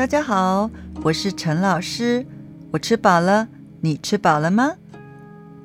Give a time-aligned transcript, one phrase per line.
[0.00, 0.70] 大家好，
[1.02, 2.24] 我是陈老师。
[2.70, 3.46] 我吃饱了，
[3.82, 4.74] 你吃饱了吗？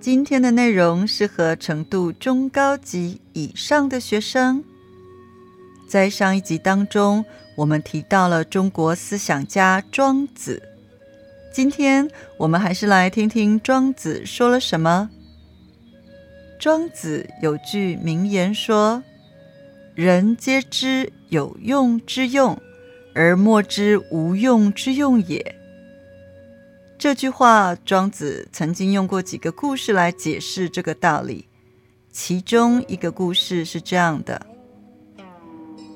[0.00, 4.62] 今天的内容适合程度中高级以上的学生。
[5.88, 7.24] 在上一集当中，
[7.56, 10.62] 我们提到了中国思想家庄子。
[11.50, 12.06] 今天
[12.36, 15.08] 我们还是来听听庄子说了什么。
[16.58, 19.02] 庄子有句名言说
[19.96, 22.60] ：“人皆知有用之用。”
[23.18, 25.56] 而莫之无用之用也。
[26.96, 31.48] 这句话，庄子曾经用过几个故事来解释这个道理。
[32.12, 34.46] 其中一个故事是这样的：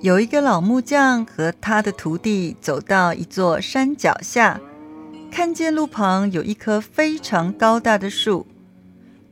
[0.00, 4.60] 有一个老木匠和他的徒弟走到一座山脚下，
[5.30, 8.44] 看见路旁有一棵非常高大的树。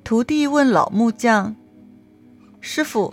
[0.05, 1.57] 徒弟问老木匠
[2.61, 3.13] ：“师傅，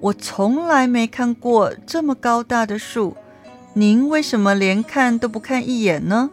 [0.00, 3.14] 我从来没看过这么高大的树。”
[3.76, 6.30] 您为什么连看都不看一眼呢？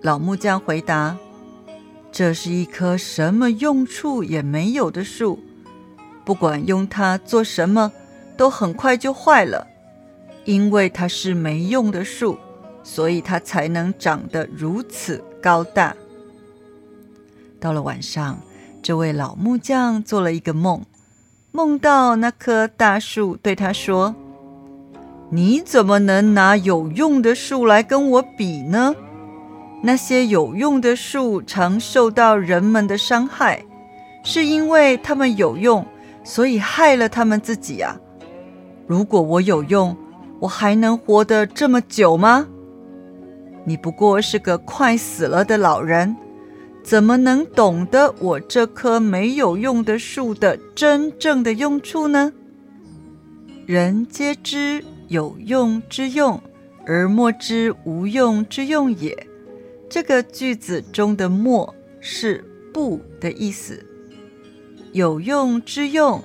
[0.00, 1.18] 老木匠回答
[2.10, 5.38] ：“这是一棵什么用处也没有的树，
[6.24, 7.92] 不管用它做什么，
[8.34, 9.66] 都很快就坏了。
[10.46, 12.38] 因为它是没用的树，
[12.82, 15.94] 所以它才能长得如此高大。”
[17.60, 18.40] 到了晚上，
[18.82, 20.82] 这位老木匠做了一个梦，
[21.52, 24.14] 梦到那棵大树对他说。
[25.32, 28.94] 你怎么能拿有用的树来跟我比呢？
[29.82, 33.64] 那些有用的树常受到人们的伤害，
[34.24, 35.86] 是因为它们有用，
[36.24, 37.96] 所以害了他们自己啊。
[38.88, 39.96] 如果我有用，
[40.40, 42.48] 我还能活得这么久吗？
[43.64, 46.16] 你不过是个快死了的老人，
[46.82, 52.32] 怎么能懂得我这棵没有用的树的真正的用处呢？
[53.64, 54.84] 人皆知。
[55.10, 56.40] 有用之用，
[56.86, 59.26] 而莫之无用之用也。
[59.88, 63.84] 这个句子中的“莫”是不的意思。
[64.92, 66.22] 有用之用，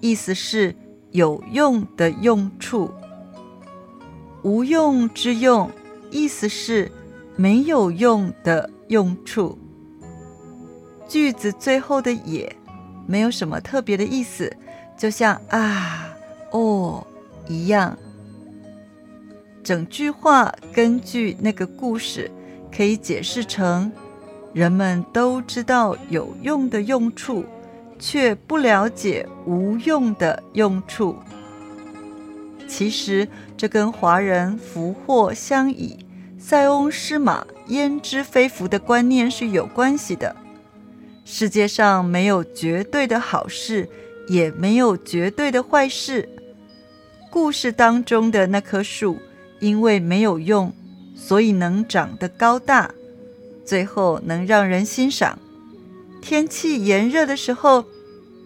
[0.00, 0.72] 意思是
[1.10, 2.88] 有用的用处；
[4.44, 5.68] 无用之用，
[6.12, 6.92] 意思是
[7.34, 9.58] 没有用的用处。
[11.08, 12.54] 句子最后的“也”
[13.04, 14.56] 没有什么特别的意思，
[14.96, 16.14] 就像啊、
[16.52, 17.04] 哦
[17.48, 17.98] 一样。
[19.68, 22.30] 整句话根据那个故事，
[22.74, 23.92] 可以解释成：
[24.54, 27.44] 人们都知道有用的用处，
[27.98, 31.16] 却不了解无用的用处。
[32.66, 35.98] 其实这跟华人福祸相倚、
[36.38, 40.34] 塞翁失马焉知非福的观念是有关系的。
[41.26, 43.86] 世界上没有绝对的好事，
[44.30, 46.26] 也没有绝对的坏事。
[47.30, 49.18] 故事当中的那棵树。
[49.60, 50.72] 因为没有用，
[51.14, 52.90] 所以能长得高大，
[53.64, 55.38] 最后能让人欣赏。
[56.20, 57.84] 天气炎热的时候，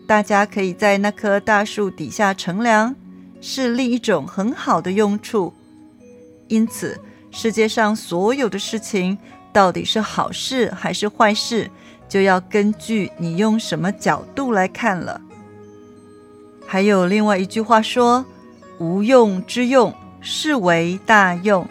[0.06, 2.94] 大家可以在那棵大树底下乘凉，
[3.40, 5.52] 是另一种很好的用处。
[6.48, 6.98] 因此，
[7.30, 9.16] 世界上所有的事情
[9.52, 11.70] 到底是好事还是坏事，
[12.08, 15.20] 就要根据你用什么角度来看了。
[16.66, 18.24] 还有另外一句话说
[18.78, 21.68] ：“无用之用。”是为大用，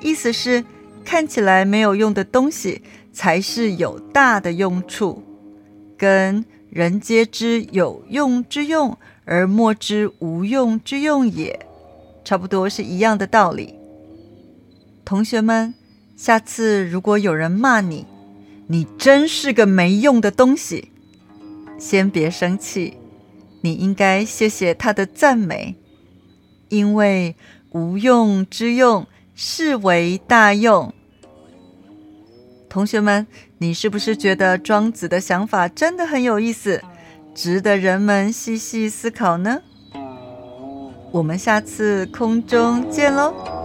[0.00, 0.64] 意思是
[1.04, 5.22] 看起来没有用的东西才是有大的用处，
[5.96, 11.66] 跟人皆知有用之用而莫知无用之用也，
[12.24, 13.74] 差不多是一样的道理。
[15.04, 15.74] 同学们，
[16.16, 18.06] 下次如果有人骂你，
[18.66, 20.90] 你真是个没用的东西，
[21.78, 22.96] 先别生气，
[23.60, 25.76] 你应该谢谢他的赞美，
[26.74, 27.36] 因为。
[27.74, 29.04] 无用之用，
[29.34, 30.94] 是为大用。
[32.68, 33.26] 同学们，
[33.58, 36.80] 你是不是觉得庄子的想法真的很有意思，
[37.34, 39.60] 值得人们细细思考呢？
[41.10, 43.63] 我们下次空中见喽！